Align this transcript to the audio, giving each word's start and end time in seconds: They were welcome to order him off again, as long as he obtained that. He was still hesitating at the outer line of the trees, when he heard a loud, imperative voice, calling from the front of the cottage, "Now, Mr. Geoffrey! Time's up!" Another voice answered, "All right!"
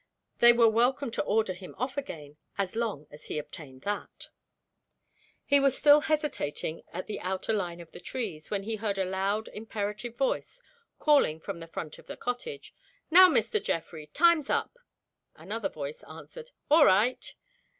They 0.39 0.51
were 0.51 0.67
welcome 0.67 1.11
to 1.11 1.21
order 1.25 1.53
him 1.53 1.75
off 1.77 1.95
again, 1.95 2.37
as 2.57 2.75
long 2.75 3.05
as 3.11 3.25
he 3.25 3.37
obtained 3.37 3.83
that. 3.83 4.29
He 5.45 5.59
was 5.59 5.77
still 5.77 6.01
hesitating 6.01 6.81
at 6.91 7.05
the 7.05 7.19
outer 7.19 7.53
line 7.53 7.79
of 7.79 7.91
the 7.91 7.99
trees, 7.99 8.49
when 8.49 8.63
he 8.63 8.77
heard 8.77 8.97
a 8.97 9.05
loud, 9.05 9.47
imperative 9.49 10.17
voice, 10.17 10.63
calling 10.97 11.39
from 11.39 11.59
the 11.59 11.67
front 11.67 11.99
of 11.99 12.07
the 12.07 12.17
cottage, 12.17 12.73
"Now, 13.11 13.29
Mr. 13.29 13.63
Geoffrey! 13.63 14.07
Time's 14.07 14.49
up!" 14.49 14.75
Another 15.35 15.69
voice 15.69 16.01
answered, 16.05 16.49
"All 16.71 16.83
right!" 16.87 17.35